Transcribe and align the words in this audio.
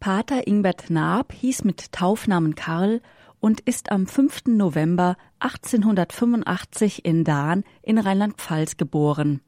Pater 0.00 0.46
Ingbert 0.46 0.90
Naab 0.90 1.32
hieß 1.32 1.64
mit 1.64 1.92
Taufnamen 1.92 2.54
Karl 2.54 3.00
und 3.40 3.60
ist 3.60 3.90
am 3.90 4.06
5. 4.06 4.46
November 4.46 5.16
1885 5.40 7.04
in 7.04 7.24
Dahn 7.24 7.64
in 7.82 7.98
Rheinland-Pfalz 7.98 8.76
geboren. 8.76 9.40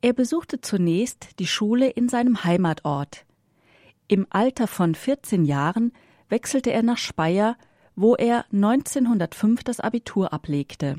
Er 0.00 0.12
besuchte 0.12 0.60
zunächst 0.60 1.38
die 1.38 1.46
Schule 1.46 1.88
in 1.88 2.08
seinem 2.08 2.44
Heimatort. 2.44 3.24
Im 4.08 4.26
Alter 4.30 4.66
von 4.66 4.94
14 4.94 5.44
Jahren 5.44 5.92
wechselte 6.28 6.70
er 6.72 6.82
nach 6.82 6.98
Speyer, 6.98 7.56
wo 7.94 8.14
er 8.14 8.44
1905 8.52 9.64
das 9.64 9.80
Abitur 9.80 10.32
ablegte. 10.32 10.96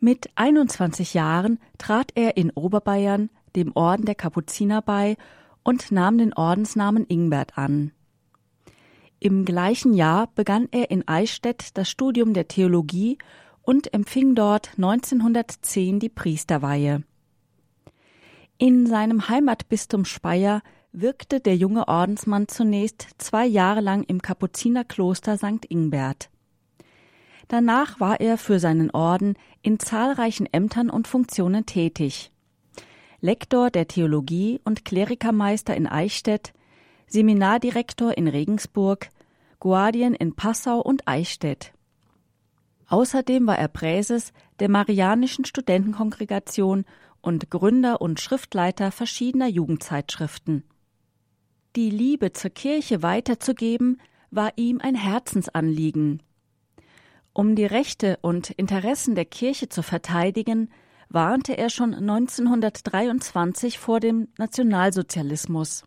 Mit 0.00 0.30
21 0.34 1.14
Jahren 1.14 1.58
trat 1.78 2.12
er 2.14 2.36
in 2.36 2.50
Oberbayern 2.50 3.30
dem 3.54 3.72
Orden 3.76 4.04
der 4.04 4.16
Kapuziner 4.16 4.82
bei 4.82 5.16
und 5.62 5.92
nahm 5.92 6.18
den 6.18 6.32
Ordensnamen 6.32 7.06
Ingbert 7.06 7.56
an. 7.56 7.92
Im 9.20 9.44
gleichen 9.44 9.94
Jahr 9.94 10.28
begann 10.34 10.68
er 10.72 10.90
in 10.90 11.06
Eichstätt 11.06 11.76
das 11.78 11.88
Studium 11.88 12.34
der 12.34 12.48
Theologie 12.48 13.18
und 13.62 13.94
empfing 13.94 14.34
dort 14.34 14.70
1910 14.76 16.00
die 16.00 16.08
Priesterweihe. 16.08 17.04
In 18.58 18.86
seinem 18.86 19.28
Heimatbistum 19.28 20.04
Speyer 20.04 20.62
wirkte 20.92 21.40
der 21.40 21.56
junge 21.56 21.88
Ordensmann 21.88 22.48
zunächst 22.48 23.08
zwei 23.18 23.46
Jahre 23.46 23.80
lang 23.80 24.02
im 24.04 24.20
Kapuzinerkloster 24.20 25.36
St. 25.36 25.64
Ingbert. 25.68 26.28
Danach 27.48 28.00
war 28.00 28.20
er 28.20 28.38
für 28.38 28.58
seinen 28.58 28.90
Orden 28.90 29.34
in 29.62 29.78
zahlreichen 29.78 30.46
Ämtern 30.52 30.90
und 30.90 31.08
Funktionen 31.08 31.66
tätig. 31.66 32.32
Lektor 33.24 33.70
der 33.70 33.86
Theologie 33.86 34.60
und 34.64 34.84
Klerikermeister 34.84 35.76
in 35.76 35.86
Eichstätt, 35.86 36.52
Seminardirektor 37.06 38.18
in 38.18 38.26
Regensburg, 38.26 39.10
Guardien 39.60 40.12
in 40.12 40.34
Passau 40.34 40.80
und 40.80 41.06
Eichstätt. 41.06 41.72
Außerdem 42.88 43.46
war 43.46 43.56
er 43.56 43.68
Präses 43.68 44.32
der 44.58 44.68
Marianischen 44.68 45.44
Studentenkongregation 45.44 46.84
und 47.20 47.48
Gründer 47.48 48.00
und 48.00 48.20
Schriftleiter 48.20 48.90
verschiedener 48.90 49.46
Jugendzeitschriften. 49.46 50.64
Die 51.76 51.90
Liebe 51.90 52.32
zur 52.32 52.50
Kirche 52.50 53.04
weiterzugeben, 53.04 54.00
war 54.32 54.52
ihm 54.56 54.80
ein 54.80 54.96
Herzensanliegen. 54.96 56.24
Um 57.32 57.54
die 57.54 57.66
Rechte 57.66 58.18
und 58.20 58.50
Interessen 58.50 59.14
der 59.14 59.26
Kirche 59.26 59.68
zu 59.68 59.84
verteidigen, 59.84 60.70
warnte 61.12 61.56
er 61.58 61.70
schon 61.70 61.94
1923 61.94 63.78
vor 63.78 64.00
dem 64.00 64.28
Nationalsozialismus. 64.38 65.84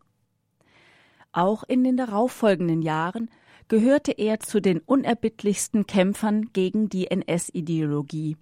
Auch 1.32 1.64
in 1.64 1.84
den 1.84 1.98
darauffolgenden 1.98 2.82
Jahren 2.82 3.30
gehörte 3.68 4.12
er 4.12 4.40
zu 4.40 4.62
den 4.62 4.80
unerbittlichsten 4.80 5.88
Kämpfern 5.88 6.52
gegen 6.54 6.90
die 6.90 7.10
NS-Ideologie. 7.10 8.38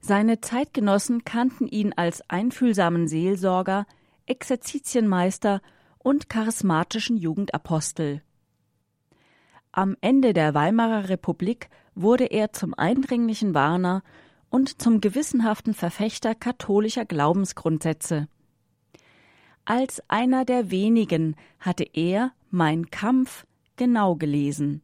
Seine 0.00 0.40
Zeitgenossen 0.40 1.24
kannten 1.24 1.66
ihn 1.68 1.92
als 1.92 2.22
einfühlsamen 2.28 3.06
Seelsorger, 3.06 3.86
Exerzitienmeister 4.26 5.60
und 5.98 6.30
charismatischen 6.30 7.18
Jugendapostel. 7.18 8.22
Am 9.72 9.96
Ende 10.00 10.32
der 10.32 10.54
Weimarer 10.54 11.08
Republik 11.10 11.68
wurde 11.94 12.24
er 12.24 12.52
zum 12.52 12.74
eindringlichen 12.74 13.54
Warner 13.54 14.02
und 14.50 14.82
zum 14.82 15.00
gewissenhaften 15.00 15.74
Verfechter 15.74 16.34
katholischer 16.34 17.04
Glaubensgrundsätze. 17.04 18.28
Als 19.64 20.02
einer 20.08 20.44
der 20.44 20.70
wenigen 20.70 21.36
hatte 21.58 21.84
er 21.84 22.32
Mein 22.50 22.90
Kampf 22.90 23.46
genau 23.76 24.16
gelesen. 24.16 24.82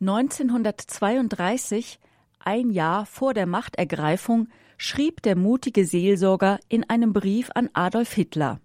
1932, 0.00 1.98
ein 2.38 2.70
Jahr 2.70 3.04
vor 3.04 3.34
der 3.34 3.46
Machtergreifung, 3.46 4.48
schrieb 4.76 5.22
der 5.22 5.36
mutige 5.36 5.84
Seelsorger 5.84 6.60
in 6.68 6.88
einem 6.88 7.12
Brief 7.12 7.50
an 7.54 7.68
Adolf 7.72 8.12
Hitler 8.12 8.60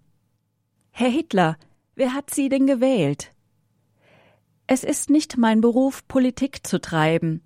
Herr 0.96 1.10
Hitler, 1.10 1.56
wer 1.96 2.14
hat 2.14 2.30
Sie 2.30 2.48
denn 2.48 2.68
gewählt? 2.68 3.32
Es 4.68 4.84
ist 4.84 5.10
nicht 5.10 5.36
mein 5.36 5.60
Beruf, 5.60 6.06
Politik 6.06 6.64
zu 6.64 6.80
treiben. 6.80 7.42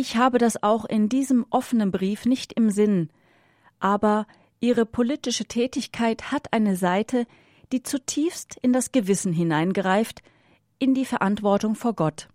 Ich 0.00 0.16
habe 0.16 0.38
das 0.38 0.62
auch 0.62 0.86
in 0.86 1.10
diesem 1.10 1.44
offenen 1.50 1.90
Brief 1.90 2.24
nicht 2.24 2.54
im 2.54 2.70
Sinn, 2.70 3.10
aber 3.80 4.26
Ihre 4.58 4.86
politische 4.86 5.44
Tätigkeit 5.44 6.32
hat 6.32 6.54
eine 6.54 6.74
Seite, 6.74 7.26
die 7.70 7.82
zutiefst 7.82 8.56
in 8.62 8.72
das 8.72 8.92
Gewissen 8.92 9.34
hineingreift, 9.34 10.22
in 10.78 10.94
die 10.94 11.04
Verantwortung 11.04 11.74
vor 11.74 11.92
Gott. 11.92 12.30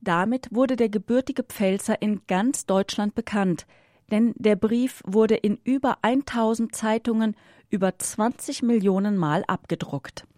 Damit 0.00 0.46
wurde 0.52 0.76
der 0.76 0.90
gebürtige 0.90 1.42
Pfälzer 1.42 2.00
in 2.00 2.20
ganz 2.28 2.66
Deutschland 2.66 3.16
bekannt, 3.16 3.66
denn 4.12 4.32
der 4.36 4.54
Brief 4.54 5.02
wurde 5.04 5.34
in 5.34 5.58
über 5.64 5.98
1000 6.02 6.72
Zeitungen 6.72 7.34
über 7.68 7.98
20 7.98 8.62
Millionen 8.62 9.16
Mal 9.16 9.42
abgedruckt. 9.48 10.28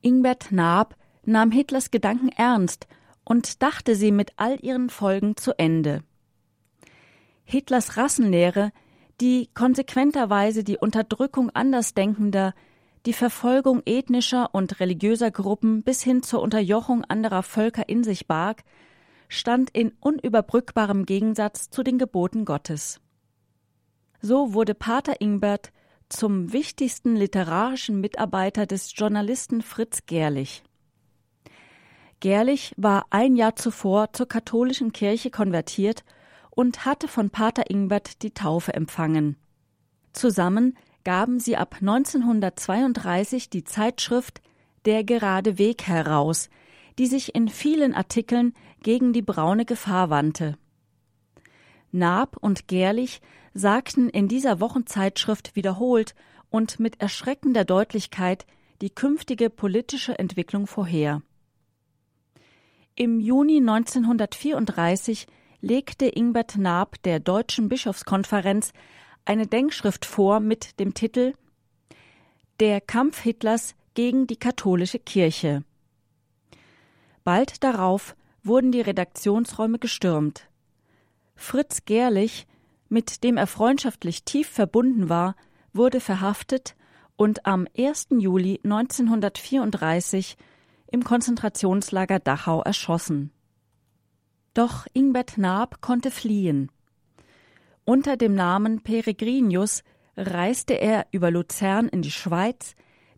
Ingbert 0.00 0.50
Naab 0.50 0.96
nahm 1.26 1.50
Hitlers 1.50 1.90
Gedanken 1.90 2.30
ernst 2.30 2.88
und 3.28 3.62
dachte 3.62 3.94
sie 3.94 4.10
mit 4.10 4.32
all 4.36 4.56
ihren 4.64 4.88
Folgen 4.88 5.36
zu 5.36 5.52
Ende. 5.58 6.02
Hitlers 7.44 7.98
Rassenlehre, 7.98 8.72
die 9.20 9.50
konsequenterweise 9.52 10.64
die 10.64 10.78
Unterdrückung 10.78 11.50
Andersdenkender, 11.50 12.54
die 13.04 13.12
Verfolgung 13.12 13.82
ethnischer 13.84 14.54
und 14.54 14.80
religiöser 14.80 15.30
Gruppen 15.30 15.82
bis 15.82 16.02
hin 16.02 16.22
zur 16.22 16.40
Unterjochung 16.40 17.04
anderer 17.04 17.42
Völker 17.42 17.86
in 17.86 18.02
sich 18.02 18.26
barg, 18.26 18.64
stand 19.28 19.68
in 19.70 19.92
unüberbrückbarem 20.00 21.04
Gegensatz 21.04 21.68
zu 21.68 21.82
den 21.82 21.98
Geboten 21.98 22.46
Gottes. 22.46 22.98
So 24.22 24.54
wurde 24.54 24.74
Pater 24.74 25.20
Ingbert 25.20 25.70
zum 26.08 26.54
wichtigsten 26.54 27.14
literarischen 27.14 28.00
Mitarbeiter 28.00 28.64
des 28.64 28.94
Journalisten 28.96 29.60
Fritz 29.60 30.06
Gerlich. 30.06 30.62
Gerlich 32.20 32.74
war 32.76 33.06
ein 33.10 33.36
Jahr 33.36 33.54
zuvor 33.54 34.12
zur 34.12 34.26
katholischen 34.26 34.92
Kirche 34.92 35.30
konvertiert 35.30 36.04
und 36.50 36.84
hatte 36.84 37.06
von 37.06 37.30
Pater 37.30 37.70
Ingbert 37.70 38.22
die 38.22 38.32
Taufe 38.32 38.74
empfangen. 38.74 39.36
Zusammen 40.12 40.76
gaben 41.04 41.38
sie 41.38 41.56
ab 41.56 41.76
1932 41.80 43.50
die 43.50 43.64
Zeitschrift 43.64 44.42
Der 44.84 45.04
gerade 45.04 45.58
Weg 45.58 45.86
heraus, 45.86 46.50
die 46.98 47.06
sich 47.06 47.34
in 47.34 47.48
vielen 47.48 47.94
Artikeln 47.94 48.54
gegen 48.82 49.12
die 49.12 49.22
braune 49.22 49.64
Gefahr 49.64 50.10
wandte. 50.10 50.58
Naab 51.92 52.36
und 52.38 52.68
Gerlich 52.68 53.20
sagten 53.54 54.08
in 54.08 54.28
dieser 54.28 54.60
Wochenzeitschrift 54.60 55.54
wiederholt 55.56 56.14
und 56.50 56.80
mit 56.80 57.00
erschreckender 57.00 57.64
Deutlichkeit 57.64 58.46
die 58.80 58.90
künftige 58.90 59.50
politische 59.50 60.18
Entwicklung 60.18 60.66
vorher. 60.66 61.22
Im 63.00 63.20
Juni 63.20 63.58
1934 63.58 65.28
legte 65.60 66.06
Ingbert 66.06 66.58
Naab 66.58 67.00
der 67.04 67.20
Deutschen 67.20 67.68
Bischofskonferenz 67.68 68.72
eine 69.24 69.46
Denkschrift 69.46 70.04
vor 70.04 70.40
mit 70.40 70.80
dem 70.80 70.94
Titel 70.94 71.34
Der 72.58 72.80
Kampf 72.80 73.20
Hitlers 73.20 73.76
gegen 73.94 74.26
die 74.26 74.36
katholische 74.36 74.98
Kirche. 74.98 75.62
Bald 77.22 77.62
darauf 77.62 78.16
wurden 78.42 78.72
die 78.72 78.80
Redaktionsräume 78.80 79.78
gestürmt. 79.78 80.48
Fritz 81.36 81.84
Gerlich, 81.84 82.48
mit 82.88 83.22
dem 83.22 83.36
er 83.36 83.46
freundschaftlich 83.46 84.24
tief 84.24 84.48
verbunden 84.48 85.08
war, 85.08 85.36
wurde 85.72 86.00
verhaftet 86.00 86.74
und 87.14 87.46
am 87.46 87.68
1. 87.78 88.08
Juli 88.18 88.58
1934 88.64 90.36
im 90.90 91.04
Konzentrationslager 91.04 92.18
Dachau 92.18 92.62
erschossen. 92.62 93.30
Doch 94.54 94.86
Ingbert 94.92 95.38
Naab 95.38 95.80
konnte 95.80 96.10
fliehen. 96.10 96.70
Unter 97.84 98.16
dem 98.16 98.34
Namen 98.34 98.82
Peregrinius 98.82 99.82
reiste 100.16 100.74
er 100.74 101.06
über 101.12 101.30
Luzern 101.30 101.88
in 101.88 102.02
die 102.02 102.10
Schweiz, 102.10 102.74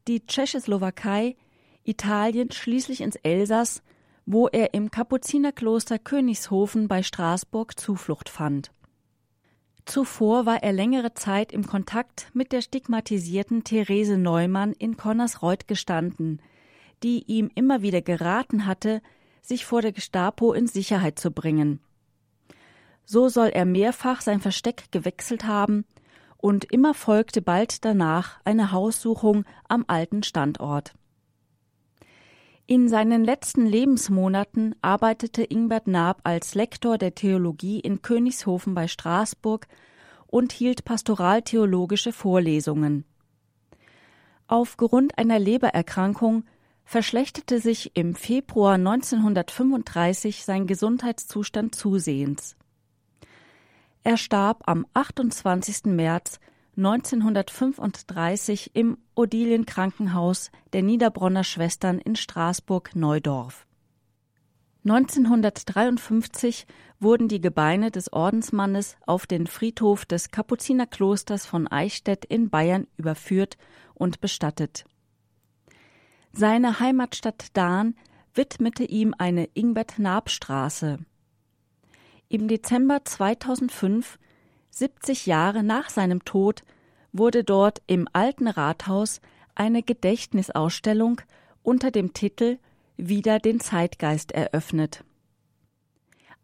die 0.06 0.26
Tschechoslowakei, 0.26 1.36
Italien 1.84 2.50
schließlich 2.50 3.00
ins 3.00 3.16
Elsass 3.16 3.82
wo 4.32 4.46
er 4.46 4.74
im 4.74 4.92
Kapuzinerkloster 4.92 5.98
Königshofen 5.98 6.86
bei 6.86 7.02
Straßburg 7.02 7.78
Zuflucht 7.78 8.28
fand. 8.28 8.70
Zuvor 9.86 10.46
war 10.46 10.62
er 10.62 10.72
längere 10.72 11.14
Zeit 11.14 11.52
im 11.52 11.66
Kontakt 11.66 12.30
mit 12.32 12.52
der 12.52 12.60
stigmatisierten 12.60 13.64
Therese 13.64 14.16
Neumann 14.16 14.72
in 14.72 14.96
Connersreuth 14.96 15.66
gestanden, 15.66 16.40
die 17.02 17.24
ihm 17.26 17.50
immer 17.54 17.82
wieder 17.82 18.02
geraten 18.02 18.66
hatte, 18.66 19.02
sich 19.42 19.64
vor 19.64 19.82
der 19.82 19.92
Gestapo 19.92 20.52
in 20.52 20.66
Sicherheit 20.66 21.18
zu 21.18 21.30
bringen. 21.30 21.80
So 23.04 23.28
soll 23.28 23.48
er 23.48 23.64
mehrfach 23.64 24.20
sein 24.20 24.40
Versteck 24.40 24.92
gewechselt 24.92 25.44
haben 25.44 25.84
und 26.36 26.64
immer 26.72 26.94
folgte 26.94 27.42
bald 27.42 27.84
danach 27.84 28.40
eine 28.44 28.72
Haussuchung 28.72 29.44
am 29.68 29.84
alten 29.88 30.22
Standort. 30.22 30.94
In 32.66 32.88
seinen 32.88 33.24
letzten 33.24 33.66
Lebensmonaten 33.66 34.76
arbeitete 34.80 35.42
Ingbert 35.42 35.88
Naab 35.88 36.20
als 36.22 36.54
Lektor 36.54 36.98
der 36.98 37.16
Theologie 37.16 37.80
in 37.80 38.00
Königshofen 38.00 38.74
bei 38.74 38.86
Straßburg 38.86 39.66
und 40.28 40.52
hielt 40.52 40.84
pastoraltheologische 40.84 42.12
Vorlesungen. 42.12 43.04
Aufgrund 44.46 45.18
einer 45.18 45.40
Lebererkrankung 45.40 46.44
verschlechterte 46.90 47.60
sich 47.60 47.92
im 47.94 48.16
Februar 48.16 48.74
1935 48.74 50.44
sein 50.44 50.66
Gesundheitszustand 50.66 51.72
zusehends. 51.72 52.56
Er 54.02 54.16
starb 54.16 54.64
am 54.66 54.84
28. 54.92 55.84
März 55.84 56.40
1935 56.76 58.72
im 58.74 58.98
Odilien 59.14 59.66
Krankenhaus 59.66 60.50
der 60.72 60.82
Niederbronner 60.82 61.44
Schwestern 61.44 62.00
in 62.00 62.16
Straßburg-Neudorf. 62.16 63.68
1953 64.84 66.66
wurden 66.98 67.28
die 67.28 67.40
Gebeine 67.40 67.92
des 67.92 68.12
Ordensmannes 68.12 68.96
auf 69.06 69.28
den 69.28 69.46
Friedhof 69.46 70.06
des 70.06 70.32
Kapuzinerklosters 70.32 71.46
von 71.46 71.68
Eichstätt 71.68 72.24
in 72.24 72.50
Bayern 72.50 72.88
überführt 72.96 73.58
und 73.94 74.20
bestattet. 74.20 74.86
Seine 76.32 76.80
Heimatstadt 76.80 77.56
Dahn 77.56 77.94
widmete 78.34 78.84
ihm 78.84 79.14
eine 79.18 79.48
Ingbert-Naab-Straße. 79.54 80.98
Im 82.28 82.46
Dezember 82.46 83.04
2005, 83.04 84.18
70 84.70 85.26
Jahre 85.26 85.64
nach 85.64 85.90
seinem 85.90 86.24
Tod, 86.24 86.62
wurde 87.12 87.42
dort 87.42 87.82
im 87.88 88.06
alten 88.12 88.46
Rathaus 88.46 89.20
eine 89.56 89.82
Gedächtnisausstellung 89.82 91.20
unter 91.62 91.90
dem 91.90 92.12
Titel 92.12 92.58
Wieder 92.96 93.40
den 93.40 93.58
Zeitgeist 93.58 94.30
eröffnet. 94.30 95.04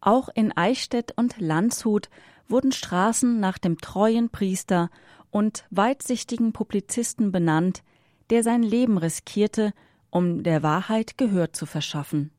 Auch 0.01 0.29
in 0.33 0.55
Eichstätt 0.55 1.13
und 1.15 1.39
Landshut 1.39 2.09
wurden 2.49 2.71
Straßen 2.71 3.39
nach 3.39 3.57
dem 3.57 3.77
treuen 3.77 4.29
Priester 4.29 4.89
und 5.31 5.65
weitsichtigen 5.69 6.51
Publizisten 6.51 7.31
benannt, 7.31 7.83
der 8.29 8.43
sein 8.43 8.63
Leben 8.63 8.97
riskierte, 8.97 9.73
um 10.09 10.43
der 10.43 10.63
Wahrheit 10.63 11.17
Gehör 11.17 11.53
zu 11.53 11.65
verschaffen. 11.65 12.31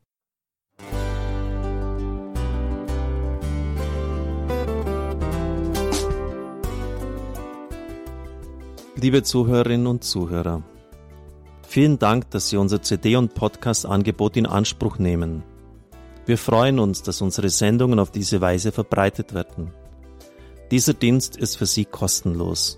Liebe 9.01 9.23
Zuhörerinnen 9.23 9.87
und 9.87 10.03
Zuhörer, 10.03 10.65
vielen 11.69 12.01
Dank, 12.01 12.31
dass 12.31 12.49
Sie 12.49 12.57
unser 12.57 12.83
CD- 12.83 13.15
und 13.15 13.33
Podcast-Angebot 13.33 14.37
in 14.37 14.45
Anspruch 14.45 14.99
nehmen. 14.99 15.45
Wir 16.27 16.37
freuen 16.37 16.81
uns, 16.81 17.05
dass 17.05 17.23
unsere 17.23 17.49
Sendungen 17.49 18.01
auf 18.01 18.11
diese 18.11 18.41
Weise 18.41 18.73
verbreitet 18.73 19.35
werden. 19.35 19.71
Dieser 20.73 20.95
Dienst 20.95 21.37
ist 21.37 21.57
für 21.57 21.67
Sie 21.67 21.85
kostenlos. 21.85 22.78